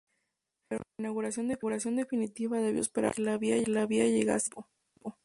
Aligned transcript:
Pero 0.67 0.81
la 0.97 1.09
inauguración 1.43 1.95
definitiva 1.95 2.57
debió 2.57 2.81
esperar 2.81 3.11
hasta 3.11 3.37
que 3.37 3.63
la 3.67 3.85
vía 3.85 4.07
llegase 4.07 4.49
a 4.51 4.55
Copiapó. 4.55 5.19